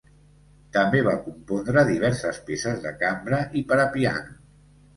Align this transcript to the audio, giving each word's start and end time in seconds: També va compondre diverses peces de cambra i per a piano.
També 0.77 1.01
va 1.07 1.13
compondre 1.25 1.83
diverses 1.91 2.41
peces 2.49 2.81
de 2.89 2.95
cambra 3.05 3.45
i 3.63 3.67
per 3.71 3.81
a 3.87 3.87
piano. 3.97 4.39